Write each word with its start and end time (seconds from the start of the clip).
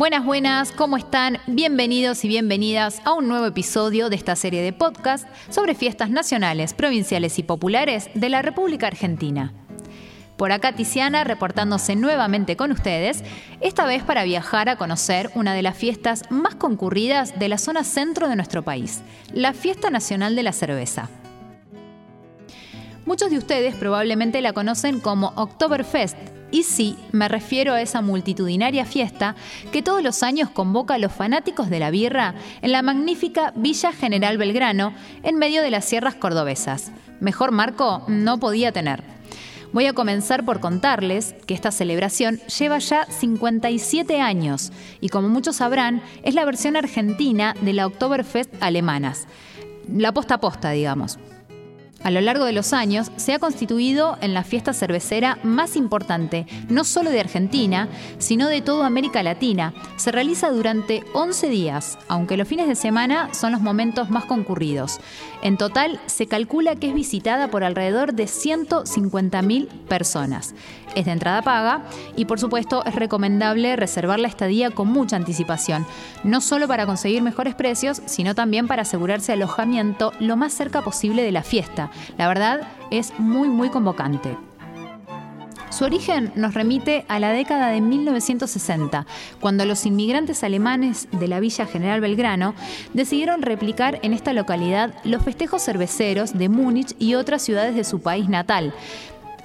Buenas, 0.00 0.24
buenas, 0.24 0.72
¿cómo 0.72 0.96
están? 0.96 1.36
Bienvenidos 1.46 2.24
y 2.24 2.28
bienvenidas 2.28 3.02
a 3.04 3.12
un 3.12 3.28
nuevo 3.28 3.44
episodio 3.44 4.08
de 4.08 4.16
esta 4.16 4.34
serie 4.34 4.62
de 4.62 4.72
podcast 4.72 5.28
sobre 5.50 5.74
fiestas 5.74 6.08
nacionales, 6.08 6.72
provinciales 6.72 7.38
y 7.38 7.42
populares 7.42 8.08
de 8.14 8.30
la 8.30 8.40
República 8.40 8.86
Argentina. 8.86 9.52
Por 10.38 10.52
acá 10.52 10.72
Tiziana 10.74 11.22
reportándose 11.24 11.96
nuevamente 11.96 12.56
con 12.56 12.72
ustedes, 12.72 13.22
esta 13.60 13.84
vez 13.84 14.02
para 14.02 14.24
viajar 14.24 14.70
a 14.70 14.76
conocer 14.76 15.30
una 15.34 15.52
de 15.52 15.60
las 15.60 15.76
fiestas 15.76 16.22
más 16.30 16.54
concurridas 16.54 17.38
de 17.38 17.48
la 17.48 17.58
zona 17.58 17.84
centro 17.84 18.26
de 18.30 18.36
nuestro 18.36 18.62
país, 18.62 19.02
la 19.34 19.52
Fiesta 19.52 19.90
Nacional 19.90 20.34
de 20.34 20.42
la 20.44 20.54
Cerveza. 20.54 21.10
Muchos 23.04 23.28
de 23.28 23.36
ustedes 23.36 23.74
probablemente 23.74 24.40
la 24.40 24.54
conocen 24.54 24.98
como 24.98 25.34
Oktoberfest, 25.36 26.16
y 26.50 26.64
sí, 26.64 26.96
me 27.12 27.28
refiero 27.28 27.74
a 27.74 27.80
esa 27.80 28.02
multitudinaria 28.02 28.84
fiesta 28.84 29.36
que 29.72 29.82
todos 29.82 30.02
los 30.02 30.22
años 30.22 30.50
convoca 30.50 30.94
a 30.94 30.98
los 30.98 31.12
fanáticos 31.12 31.70
de 31.70 31.78
la 31.78 31.90
birra 31.90 32.34
en 32.62 32.72
la 32.72 32.82
magnífica 32.82 33.52
Villa 33.54 33.92
General 33.92 34.36
Belgrano, 34.36 34.92
en 35.22 35.36
medio 35.36 35.62
de 35.62 35.70
las 35.70 35.84
sierras 35.84 36.14
cordobesas. 36.14 36.90
Mejor 37.20 37.52
marco 37.52 38.02
no 38.08 38.40
podía 38.40 38.72
tener. 38.72 39.02
Voy 39.72 39.86
a 39.86 39.92
comenzar 39.92 40.44
por 40.44 40.58
contarles 40.58 41.34
que 41.46 41.54
esta 41.54 41.70
celebración 41.70 42.40
lleva 42.58 42.78
ya 42.78 43.06
57 43.06 44.20
años 44.20 44.72
y 45.00 45.10
como 45.10 45.28
muchos 45.28 45.56
sabrán, 45.56 46.02
es 46.24 46.34
la 46.34 46.44
versión 46.44 46.76
argentina 46.76 47.54
de 47.60 47.72
la 47.72 47.86
Oktoberfest 47.86 48.52
alemanas. 48.60 49.28
La 49.86 50.12
posta 50.12 50.34
a 50.34 50.40
posta, 50.40 50.70
digamos. 50.70 51.18
A 52.02 52.10
lo 52.10 52.22
largo 52.22 52.46
de 52.46 52.52
los 52.52 52.72
años 52.72 53.12
se 53.16 53.34
ha 53.34 53.38
constituido 53.38 54.16
en 54.22 54.32
la 54.32 54.42
fiesta 54.42 54.72
cervecera 54.72 55.38
más 55.42 55.76
importante, 55.76 56.46
no 56.70 56.84
solo 56.84 57.10
de 57.10 57.20
Argentina, 57.20 57.88
sino 58.18 58.48
de 58.48 58.62
toda 58.62 58.86
América 58.86 59.22
Latina. 59.22 59.74
Se 59.96 60.10
realiza 60.10 60.50
durante 60.50 61.04
11 61.12 61.48
días, 61.50 61.98
aunque 62.08 62.38
los 62.38 62.48
fines 62.48 62.68
de 62.68 62.74
semana 62.74 63.34
son 63.34 63.52
los 63.52 63.60
momentos 63.60 64.08
más 64.08 64.24
concurridos. 64.24 64.98
En 65.42 65.58
total, 65.58 66.00
se 66.06 66.26
calcula 66.26 66.74
que 66.76 66.88
es 66.88 66.94
visitada 66.94 67.48
por 67.48 67.64
alrededor 67.64 68.14
de 68.14 68.24
150.000 68.24 69.68
personas. 69.88 70.54
Es 70.94 71.04
de 71.04 71.12
entrada 71.12 71.42
paga 71.42 71.82
y 72.16 72.24
por 72.24 72.40
supuesto 72.40 72.84
es 72.84 72.94
recomendable 72.94 73.76
reservar 73.76 74.18
la 74.18 74.26
estadía 74.26 74.70
con 74.70 74.88
mucha 74.88 75.16
anticipación, 75.16 75.86
no 76.24 76.40
solo 76.40 76.66
para 76.66 76.84
conseguir 76.84 77.22
mejores 77.22 77.54
precios, 77.54 78.02
sino 78.06 78.34
también 78.34 78.66
para 78.66 78.82
asegurarse 78.82 79.32
alojamiento 79.32 80.12
lo 80.18 80.36
más 80.36 80.52
cerca 80.52 80.82
posible 80.82 81.22
de 81.22 81.32
la 81.32 81.42
fiesta. 81.42 81.89
La 82.18 82.28
verdad 82.28 82.60
es 82.90 83.12
muy 83.18 83.48
muy 83.48 83.70
convocante. 83.70 84.36
Su 85.70 85.84
origen 85.84 86.32
nos 86.34 86.52
remite 86.52 87.04
a 87.08 87.20
la 87.20 87.30
década 87.30 87.68
de 87.68 87.80
1960, 87.80 89.06
cuando 89.40 89.64
los 89.64 89.86
inmigrantes 89.86 90.42
alemanes 90.42 91.08
de 91.12 91.28
la 91.28 91.38
Villa 91.38 91.64
General 91.64 92.00
Belgrano 92.00 92.54
decidieron 92.92 93.40
replicar 93.40 94.00
en 94.02 94.12
esta 94.12 94.32
localidad 94.32 94.92
los 95.04 95.22
festejos 95.22 95.62
cerveceros 95.62 96.36
de 96.36 96.48
Múnich 96.48 96.96
y 96.98 97.14
otras 97.14 97.42
ciudades 97.42 97.76
de 97.76 97.84
su 97.84 98.02
país 98.02 98.28
natal, 98.28 98.74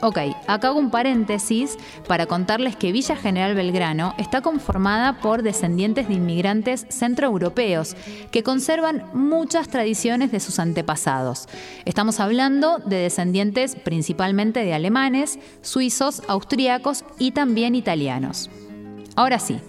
Ok, 0.01 0.17
acá 0.47 0.67
hago 0.67 0.79
un 0.79 0.91
paréntesis 0.91 1.77
para 2.07 2.25
contarles 2.25 2.75
que 2.75 2.91
Villa 2.91 3.15
General 3.15 3.55
Belgrano 3.55 4.13
está 4.17 4.41
conformada 4.41 5.19
por 5.19 5.41
descendientes 5.41 6.07
de 6.07 6.15
inmigrantes 6.15 6.85
centroeuropeos 6.89 7.95
que 8.31 8.43
conservan 8.43 9.05
muchas 9.13 9.69
tradiciones 9.69 10.31
de 10.31 10.39
sus 10.39 10.59
antepasados. 10.59 11.47
Estamos 11.85 12.19
hablando 12.19 12.79
de 12.79 12.97
descendientes 12.97 13.75
principalmente 13.75 14.63
de 14.63 14.73
alemanes, 14.73 15.39
suizos, 15.61 16.21
austríacos 16.27 17.05
y 17.17 17.31
también 17.31 17.73
italianos. 17.73 18.49
Ahora 19.15 19.39
sí, 19.39 19.59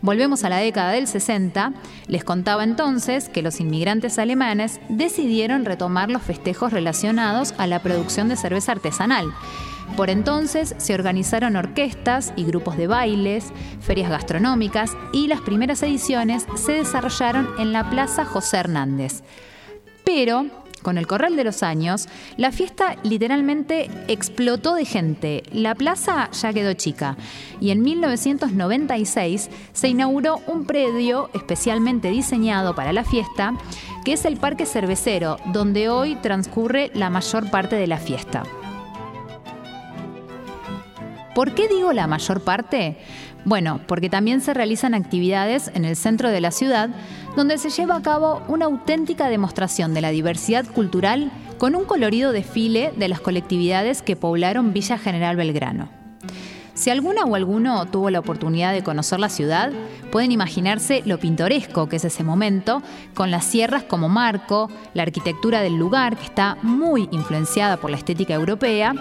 Volvemos 0.00 0.44
a 0.44 0.48
la 0.48 0.58
década 0.58 0.92
del 0.92 1.08
60. 1.08 1.72
Les 2.06 2.22
contaba 2.22 2.62
entonces 2.62 3.28
que 3.28 3.42
los 3.42 3.60
inmigrantes 3.60 4.18
alemanes 4.18 4.80
decidieron 4.88 5.64
retomar 5.64 6.10
los 6.10 6.22
festejos 6.22 6.72
relacionados 6.72 7.52
a 7.58 7.66
la 7.66 7.82
producción 7.82 8.28
de 8.28 8.36
cerveza 8.36 8.72
artesanal. 8.72 9.26
Por 9.96 10.10
entonces 10.10 10.74
se 10.78 10.94
organizaron 10.94 11.56
orquestas 11.56 12.32
y 12.36 12.44
grupos 12.44 12.76
de 12.76 12.86
bailes, 12.86 13.52
ferias 13.80 14.10
gastronómicas 14.10 14.92
y 15.12 15.26
las 15.26 15.40
primeras 15.40 15.82
ediciones 15.82 16.46
se 16.56 16.72
desarrollaron 16.72 17.48
en 17.58 17.72
la 17.72 17.90
Plaza 17.90 18.24
José 18.24 18.58
Hernández. 18.58 19.22
Pero 20.04 20.46
con 20.82 20.98
el 20.98 21.06
correr 21.06 21.32
de 21.32 21.44
los 21.44 21.62
años, 21.62 22.08
la 22.36 22.52
fiesta 22.52 22.96
literalmente 23.02 23.90
explotó 24.08 24.74
de 24.74 24.84
gente. 24.84 25.42
La 25.52 25.74
plaza 25.74 26.30
ya 26.32 26.52
quedó 26.52 26.72
chica. 26.74 27.16
Y 27.60 27.70
en 27.70 27.82
1996 27.82 29.50
se 29.72 29.88
inauguró 29.88 30.40
un 30.46 30.64
predio 30.64 31.30
especialmente 31.34 32.10
diseñado 32.10 32.74
para 32.74 32.92
la 32.92 33.04
fiesta, 33.04 33.54
que 34.04 34.12
es 34.12 34.24
el 34.24 34.36
Parque 34.36 34.66
Cervecero, 34.66 35.38
donde 35.52 35.88
hoy 35.88 36.16
transcurre 36.16 36.90
la 36.94 37.10
mayor 37.10 37.50
parte 37.50 37.76
de 37.76 37.86
la 37.86 37.98
fiesta. 37.98 38.44
¿Por 41.34 41.54
qué 41.54 41.68
digo 41.68 41.92
la 41.92 42.08
mayor 42.08 42.40
parte? 42.42 42.96
Bueno, 43.44 43.80
porque 43.86 44.10
también 44.10 44.40
se 44.40 44.54
realizan 44.54 44.92
actividades 44.92 45.70
en 45.72 45.84
el 45.84 45.94
centro 45.96 46.30
de 46.30 46.40
la 46.40 46.50
ciudad, 46.50 46.90
donde 47.38 47.56
se 47.56 47.70
lleva 47.70 47.94
a 47.94 48.02
cabo 48.02 48.42
una 48.48 48.64
auténtica 48.64 49.28
demostración 49.28 49.94
de 49.94 50.00
la 50.00 50.10
diversidad 50.10 50.66
cultural 50.66 51.30
con 51.56 51.76
un 51.76 51.84
colorido 51.84 52.32
desfile 52.32 52.92
de 52.96 53.06
las 53.06 53.20
colectividades 53.20 54.02
que 54.02 54.16
poblaron 54.16 54.72
Villa 54.72 54.98
General 54.98 55.36
Belgrano. 55.36 55.88
Si 56.74 56.90
alguna 56.90 57.22
o 57.22 57.36
alguno 57.36 57.86
tuvo 57.86 58.10
la 58.10 58.18
oportunidad 58.18 58.72
de 58.72 58.82
conocer 58.82 59.20
la 59.20 59.28
ciudad, 59.28 59.70
pueden 60.10 60.32
imaginarse 60.32 61.04
lo 61.06 61.20
pintoresco 61.20 61.88
que 61.88 61.96
es 61.96 62.04
ese 62.04 62.24
momento, 62.24 62.82
con 63.14 63.30
las 63.30 63.44
sierras 63.44 63.84
como 63.84 64.08
marco, 64.08 64.68
la 64.92 65.04
arquitectura 65.04 65.60
del 65.60 65.76
lugar, 65.76 66.16
que 66.16 66.24
está 66.24 66.58
muy 66.62 67.08
influenciada 67.12 67.76
por 67.76 67.90
la 67.90 67.98
estética 67.98 68.34
europea, 68.34 68.94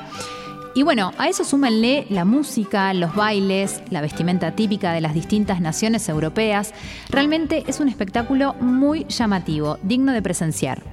y 0.78 0.84
bueno, 0.84 1.12
a 1.18 1.28
eso 1.28 1.44
súmenle 1.44 2.06
la 2.12 2.24
música, 2.24 2.94
los 2.94 3.16
bailes, 3.16 3.82
la 3.90 4.00
vestimenta 4.00 4.52
típica 4.52 4.94
de 4.94 5.02
las 5.02 5.16
distintas 5.16 5.60
naciones 5.60 6.08
europeas. 6.08 6.72
Realmente 7.10 7.64
es 7.66 7.80
un 7.80 7.90
espectáculo 7.90 8.54
muy 8.60 9.04
llamativo, 9.06 9.80
digno 9.82 10.12
de 10.12 10.22
presenciar. 10.22 10.84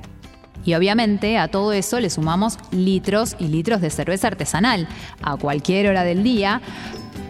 Y 0.65 0.73
obviamente 0.73 1.37
a 1.37 1.49
todo 1.49 1.75
eso 1.75 2.01
le 2.01 2.09
sumamos 2.09 2.57
litros 2.71 3.37
y 3.39 3.49
litros 3.49 3.83
de 3.83 3.91
cerveza 3.91 4.29
artesanal 4.29 4.89
a 5.21 5.37
cualquier 5.37 5.89
hora 5.89 6.03
del 6.03 6.23
día. 6.23 6.63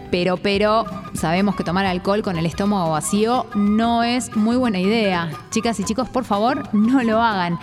Pero, 0.09 0.37
pero, 0.37 0.85
sabemos 1.13 1.57
que 1.57 1.65
tomar 1.65 1.85
alcohol 1.85 2.21
con 2.21 2.37
el 2.37 2.45
estómago 2.45 2.91
vacío 2.91 3.47
no 3.53 4.01
es 4.01 4.33
muy 4.33 4.55
buena 4.55 4.79
idea. 4.79 5.29
Chicas 5.49 5.77
y 5.81 5.83
chicos, 5.83 6.07
por 6.07 6.23
favor, 6.23 6.73
no 6.73 7.03
lo 7.03 7.21
hagan. 7.21 7.59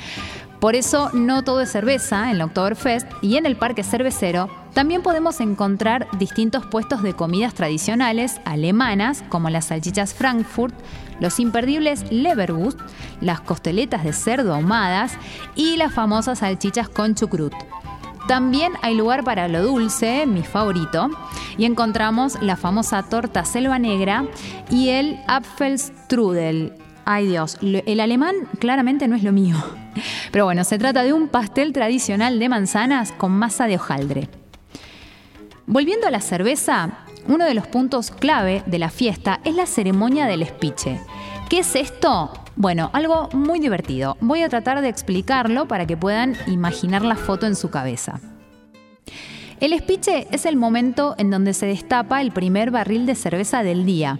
Por 0.62 0.76
eso 0.76 1.10
no 1.12 1.42
todo 1.42 1.60
es 1.60 1.72
cerveza 1.72 2.30
en 2.30 2.38
la 2.38 2.44
Oktoberfest 2.44 3.08
y 3.20 3.36
en 3.36 3.46
el 3.46 3.56
Parque 3.56 3.82
Cervecero 3.82 4.48
también 4.74 5.02
podemos 5.02 5.40
encontrar 5.40 6.06
distintos 6.20 6.64
puestos 6.66 7.02
de 7.02 7.14
comidas 7.14 7.52
tradicionales 7.52 8.40
alemanas 8.44 9.24
como 9.28 9.50
las 9.50 9.64
salchichas 9.64 10.14
Frankfurt, 10.14 10.72
los 11.18 11.40
imperdibles 11.40 12.04
Leberwurst, 12.12 12.78
las 13.20 13.40
costeletas 13.40 14.04
de 14.04 14.12
cerdo 14.12 14.54
ahumadas 14.54 15.14
y 15.56 15.78
las 15.78 15.92
famosas 15.92 16.38
salchichas 16.38 16.88
con 16.88 17.16
chucrut. 17.16 17.54
También 18.28 18.70
hay 18.82 18.94
lugar 18.94 19.24
para 19.24 19.48
lo 19.48 19.64
dulce, 19.64 20.26
mi 20.26 20.44
favorito, 20.44 21.10
y 21.58 21.64
encontramos 21.64 22.40
la 22.40 22.54
famosa 22.54 23.02
torta 23.02 23.44
selva 23.44 23.80
negra 23.80 24.26
y 24.70 24.90
el 24.90 25.18
Apfelstrudel, 25.26 26.72
Ay 27.04 27.26
Dios, 27.26 27.58
el 27.60 28.00
alemán 28.00 28.34
claramente 28.58 29.08
no 29.08 29.16
es 29.16 29.22
lo 29.22 29.32
mío. 29.32 29.56
Pero 30.30 30.44
bueno, 30.44 30.64
se 30.64 30.78
trata 30.78 31.02
de 31.02 31.12
un 31.12 31.28
pastel 31.28 31.72
tradicional 31.72 32.38
de 32.38 32.48
manzanas 32.48 33.12
con 33.12 33.32
masa 33.32 33.66
de 33.66 33.76
hojaldre. 33.76 34.28
Volviendo 35.66 36.06
a 36.06 36.10
la 36.10 36.20
cerveza, 36.20 37.04
uno 37.28 37.44
de 37.44 37.54
los 37.54 37.66
puntos 37.66 38.10
clave 38.10 38.62
de 38.66 38.78
la 38.78 38.90
fiesta 38.90 39.40
es 39.44 39.54
la 39.54 39.66
ceremonia 39.66 40.26
del 40.26 40.42
espiche. 40.42 41.00
¿Qué 41.48 41.58
es 41.58 41.76
esto? 41.76 42.32
Bueno, 42.56 42.90
algo 42.92 43.28
muy 43.32 43.60
divertido. 43.60 44.16
Voy 44.20 44.42
a 44.42 44.48
tratar 44.48 44.80
de 44.80 44.88
explicarlo 44.88 45.66
para 45.68 45.86
que 45.86 45.96
puedan 45.96 46.36
imaginar 46.46 47.02
la 47.02 47.16
foto 47.16 47.46
en 47.46 47.56
su 47.56 47.70
cabeza. 47.70 48.20
El 49.60 49.72
espiche 49.72 50.26
es 50.32 50.44
el 50.44 50.56
momento 50.56 51.14
en 51.18 51.30
donde 51.30 51.54
se 51.54 51.66
destapa 51.66 52.20
el 52.20 52.32
primer 52.32 52.70
barril 52.70 53.06
de 53.06 53.14
cerveza 53.14 53.62
del 53.62 53.86
día. 53.86 54.18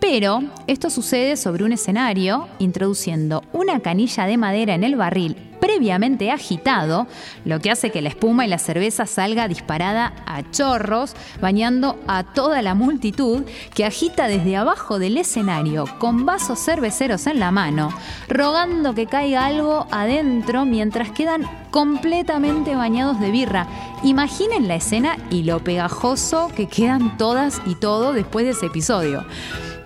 Pero 0.00 0.42
esto 0.66 0.90
sucede 0.90 1.36
sobre 1.36 1.64
un 1.64 1.72
escenario, 1.72 2.48
introduciendo 2.58 3.42
una 3.52 3.80
canilla 3.80 4.26
de 4.26 4.36
madera 4.36 4.74
en 4.74 4.84
el 4.84 4.96
barril 4.96 5.36
previamente 5.66 6.30
agitado, 6.30 7.06
lo 7.44 7.60
que 7.60 7.70
hace 7.70 7.90
que 7.90 8.00
la 8.00 8.08
espuma 8.08 8.46
y 8.46 8.48
la 8.48 8.58
cerveza 8.58 9.04
salga 9.04 9.48
disparada 9.48 10.12
a 10.24 10.48
chorros, 10.50 11.14
bañando 11.40 11.98
a 12.06 12.22
toda 12.22 12.62
la 12.62 12.74
multitud 12.74 13.42
que 13.74 13.84
agita 13.84 14.28
desde 14.28 14.56
abajo 14.56 14.98
del 14.98 15.18
escenario 15.18 15.86
con 15.98 16.24
vasos 16.24 16.60
cerveceros 16.60 17.26
en 17.26 17.40
la 17.40 17.50
mano, 17.50 17.92
rogando 18.28 18.94
que 18.94 19.06
caiga 19.06 19.46
algo 19.46 19.86
adentro 19.90 20.64
mientras 20.64 21.10
quedan 21.10 21.42
completamente 21.70 22.76
bañados 22.76 23.20
de 23.20 23.30
birra. 23.30 23.66
Imaginen 24.02 24.68
la 24.68 24.76
escena 24.76 25.16
y 25.30 25.42
lo 25.42 25.64
pegajoso 25.64 26.48
que 26.54 26.68
quedan 26.68 27.16
todas 27.16 27.60
y 27.66 27.74
todo 27.74 28.12
después 28.12 28.44
de 28.44 28.52
ese 28.52 28.66
episodio. 28.66 29.26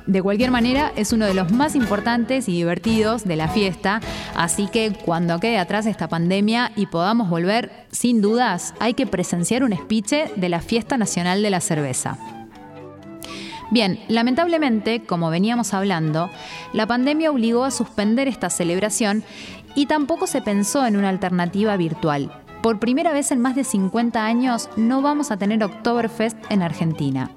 De 0.06 0.22
cualquier 0.22 0.50
manera, 0.50 0.92
es 0.96 1.12
uno 1.12 1.26
de 1.26 1.34
los 1.34 1.52
más 1.52 1.74
importantes 1.76 2.48
y 2.48 2.52
divertidos 2.52 3.24
de 3.24 3.36
la 3.36 3.48
fiesta, 3.48 4.00
así 4.34 4.66
que 4.66 4.92
cuando 4.92 5.38
quede 5.38 5.58
atrás 5.58 5.86
esta 5.86 6.08
pandemia 6.08 6.72
y 6.76 6.86
podamos 6.86 7.28
volver, 7.28 7.86
sin 7.90 8.20
dudas, 8.20 8.74
hay 8.80 8.94
que 8.94 9.06
presenciar 9.06 9.62
un 9.62 9.76
speech 9.76 10.12
de 10.36 10.48
la 10.48 10.60
Fiesta 10.60 10.96
Nacional 10.96 11.42
de 11.42 11.50
la 11.50 11.60
Cerveza. 11.60 12.18
Bien, 13.70 14.00
lamentablemente, 14.08 15.04
como 15.04 15.30
veníamos 15.30 15.74
hablando, 15.74 16.28
la 16.72 16.86
pandemia 16.86 17.30
obligó 17.30 17.64
a 17.64 17.70
suspender 17.70 18.26
esta 18.26 18.50
celebración 18.50 19.22
y 19.76 19.86
tampoco 19.86 20.26
se 20.26 20.42
pensó 20.42 20.84
en 20.86 20.96
una 20.96 21.08
alternativa 21.08 21.76
virtual. 21.76 22.32
Por 22.62 22.80
primera 22.80 23.12
vez 23.12 23.30
en 23.30 23.40
más 23.40 23.54
de 23.54 23.64
50 23.64 24.24
años 24.24 24.68
no 24.76 25.02
vamos 25.02 25.30
a 25.30 25.36
tener 25.36 25.62
Oktoberfest 25.62 26.36
en 26.50 26.62
Argentina 26.62 27.30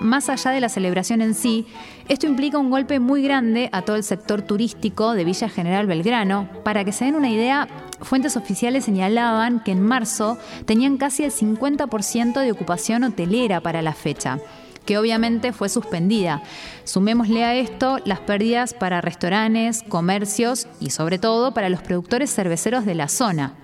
más 0.00 0.28
allá 0.28 0.50
de 0.50 0.60
la 0.60 0.68
celebración 0.68 1.20
en 1.20 1.34
sí, 1.34 1.66
esto 2.08 2.26
implica 2.26 2.58
un 2.58 2.70
golpe 2.70 2.98
muy 2.98 3.22
grande 3.22 3.68
a 3.72 3.82
todo 3.82 3.96
el 3.96 4.02
sector 4.02 4.42
turístico 4.42 5.12
de 5.12 5.24
Villa 5.24 5.48
General 5.48 5.86
Belgrano. 5.86 6.48
Para 6.64 6.84
que 6.84 6.92
se 6.92 7.04
den 7.04 7.14
una 7.14 7.30
idea, 7.30 7.68
fuentes 8.00 8.36
oficiales 8.36 8.84
señalaban 8.84 9.60
que 9.60 9.72
en 9.72 9.82
marzo 9.82 10.38
tenían 10.64 10.96
casi 10.96 11.24
el 11.24 11.32
50% 11.32 12.40
de 12.40 12.52
ocupación 12.52 13.04
hotelera 13.04 13.60
para 13.60 13.82
la 13.82 13.92
fecha 13.92 14.38
que 14.86 14.98
obviamente 14.98 15.52
fue 15.52 15.68
suspendida. 15.68 16.42
Sumémosle 16.84 17.44
a 17.44 17.54
esto 17.54 17.98
las 18.06 18.18
pérdidas 18.18 18.74
para 18.74 19.00
restaurantes, 19.00 19.84
comercios 19.88 20.66
y 20.80 20.90
sobre 20.90 21.18
todo 21.18 21.54
para 21.54 21.68
los 21.68 21.82
productores 21.82 22.34
cerveceros 22.34 22.84
de 22.86 22.94
la 22.96 23.06
zona. 23.06 23.54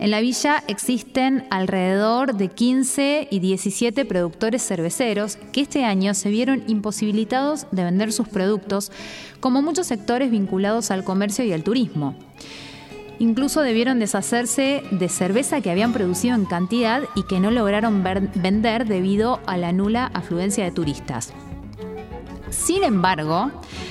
En 0.00 0.10
la 0.10 0.20
villa 0.20 0.62
existen 0.66 1.46
alrededor 1.50 2.34
de 2.34 2.48
15 2.48 3.28
y 3.30 3.38
17 3.38 4.04
productores 4.04 4.66
cerveceros 4.66 5.36
que 5.52 5.60
este 5.60 5.84
año 5.84 6.14
se 6.14 6.30
vieron 6.30 6.64
imposibilitados 6.66 7.66
de 7.70 7.84
vender 7.84 8.12
sus 8.12 8.28
productos, 8.28 8.90
como 9.40 9.62
muchos 9.62 9.86
sectores 9.86 10.30
vinculados 10.30 10.90
al 10.90 11.04
comercio 11.04 11.44
y 11.44 11.52
al 11.52 11.62
turismo. 11.62 12.16
Incluso 13.20 13.60
debieron 13.62 14.00
deshacerse 14.00 14.82
de 14.90 15.08
cerveza 15.08 15.60
que 15.60 15.70
habían 15.70 15.92
producido 15.92 16.34
en 16.34 16.46
cantidad 16.46 17.02
y 17.14 17.22
que 17.22 17.38
no 17.38 17.52
lograron 17.52 18.02
vender 18.02 18.86
debido 18.86 19.40
a 19.46 19.56
la 19.56 19.72
nula 19.72 20.10
afluencia 20.12 20.64
de 20.64 20.72
turistas. 20.72 21.32
Sin 22.54 22.84
embargo, 22.84 23.50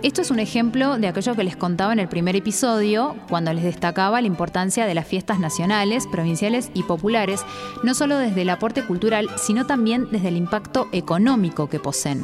Esto 0.04 0.22
es 0.22 0.32
un 0.32 0.40
ejemplo 0.40 0.98
de 0.98 1.10
aquello 1.10 1.36
que 1.36 1.44
les 1.44 1.58
contaba 1.58 1.92
en 1.92 2.00
el 2.00 2.08
primer 2.08 2.38
episodio, 2.38 3.18
cuando 3.28 3.52
les 3.52 3.66
destacaba 3.66 4.22
la 4.22 4.28
importancia 4.28 4.86
de 4.86 4.94
las 4.94 5.06
fiestas 5.06 5.42
nacionales, 5.42 6.08
provinciales 6.08 6.72
y 6.74 6.84
populares, 6.84 7.42
no 7.84 7.94
solo 7.94 8.18
desde 8.18 8.44
el 8.44 8.52
aporte 8.52 8.84
cultural, 8.84 9.30
sino 9.36 9.68
también 9.68 10.08
desde 10.12 10.30
el 10.30 10.38
impacto 10.38 10.88
económico 10.94 11.68
que 11.68 11.82
poseen. 11.82 12.22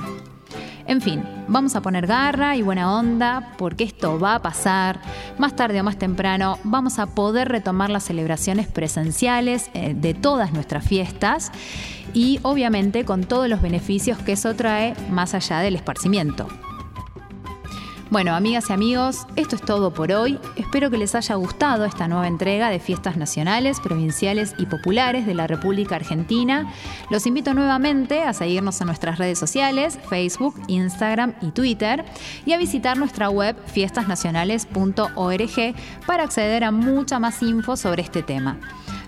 En 0.91 0.99
fin, 0.99 1.23
vamos 1.47 1.77
a 1.77 1.81
poner 1.81 2.05
garra 2.05 2.57
y 2.57 2.63
buena 2.63 2.93
onda 2.93 3.53
porque 3.57 3.85
esto 3.85 4.19
va 4.19 4.35
a 4.35 4.41
pasar. 4.41 4.99
Más 5.37 5.55
tarde 5.55 5.79
o 5.79 5.85
más 5.85 5.97
temprano 5.97 6.59
vamos 6.65 6.99
a 6.99 7.07
poder 7.07 7.47
retomar 7.47 7.89
las 7.89 8.03
celebraciones 8.03 8.67
presenciales 8.67 9.71
eh, 9.73 9.93
de 9.95 10.13
todas 10.13 10.51
nuestras 10.51 10.85
fiestas 10.85 11.53
y 12.13 12.41
obviamente 12.41 13.05
con 13.05 13.23
todos 13.23 13.47
los 13.47 13.61
beneficios 13.61 14.17
que 14.17 14.33
eso 14.33 14.53
trae 14.53 14.93
más 15.09 15.33
allá 15.33 15.59
del 15.59 15.77
esparcimiento. 15.77 16.49
Bueno, 18.11 18.35
amigas 18.35 18.69
y 18.69 18.73
amigos, 18.73 19.25
esto 19.37 19.55
es 19.55 19.61
todo 19.61 19.93
por 19.93 20.11
hoy. 20.11 20.37
Espero 20.57 20.91
que 20.91 20.97
les 20.97 21.15
haya 21.15 21.35
gustado 21.35 21.85
esta 21.85 22.09
nueva 22.09 22.27
entrega 22.27 22.69
de 22.69 22.81
fiestas 22.81 23.15
nacionales, 23.15 23.79
provinciales 23.79 24.53
y 24.57 24.65
populares 24.65 25.25
de 25.25 25.33
la 25.33 25.47
República 25.47 25.95
Argentina. 25.95 26.73
Los 27.09 27.25
invito 27.25 27.53
nuevamente 27.53 28.23
a 28.23 28.33
seguirnos 28.33 28.81
en 28.81 28.87
nuestras 28.87 29.17
redes 29.17 29.39
sociales, 29.39 29.97
Facebook, 30.09 30.61
Instagram 30.67 31.35
y 31.41 31.51
Twitter, 31.51 32.03
y 32.45 32.51
a 32.51 32.57
visitar 32.57 32.97
nuestra 32.97 33.29
web 33.29 33.55
fiestasnacionales.org 33.67 35.75
para 36.05 36.23
acceder 36.23 36.65
a 36.65 36.71
mucha 36.71 37.17
más 37.17 37.41
info 37.41 37.77
sobre 37.77 38.01
este 38.01 38.23
tema. 38.23 38.59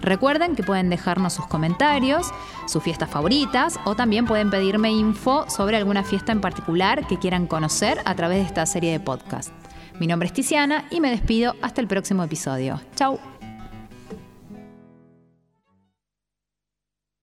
Recuerden 0.03 0.55
que 0.55 0.63
pueden 0.63 0.89
dejarnos 0.89 1.33
sus 1.33 1.47
comentarios, 1.47 2.27
sus 2.67 2.83
fiestas 2.83 3.09
favoritas 3.09 3.79
o 3.85 3.95
también 3.95 4.25
pueden 4.25 4.49
pedirme 4.49 4.91
info 4.91 5.49
sobre 5.49 5.77
alguna 5.77 6.03
fiesta 6.03 6.33
en 6.33 6.41
particular 6.41 7.07
que 7.07 7.17
quieran 7.17 7.47
conocer 7.47 7.99
a 8.03 8.13
través 8.13 8.39
de 8.39 8.43
esta 8.43 8.65
serie 8.65 8.91
de 8.91 8.99
podcast. 8.99 9.51
Mi 9.99 10.07
nombre 10.07 10.27
es 10.27 10.33
Tiziana 10.33 10.85
y 10.91 10.99
me 10.99 11.09
despido 11.09 11.55
hasta 11.61 11.79
el 11.79 11.87
próximo 11.87 12.23
episodio. 12.23 12.81
Chau. 12.95 13.32